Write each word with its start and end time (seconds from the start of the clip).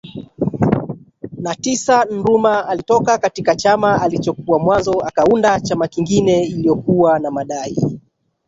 na 1.37 1.55
tisa 1.55 2.05
Nrumah 2.05 2.67
alitoka 2.69 3.17
katika 3.17 3.55
chama 3.55 4.01
alichokuwa 4.01 4.59
mwanzo 4.59 4.91
akaunda 5.01 5.59
chama 5.59 5.87
kingine 5.87 6.43
iliyokuwa 6.45 7.19
na 7.19 7.31
madai 7.31 7.99